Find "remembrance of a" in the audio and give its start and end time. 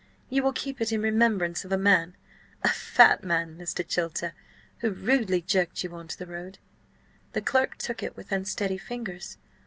1.03-1.77